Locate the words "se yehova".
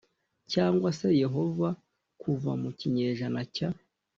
0.99-1.69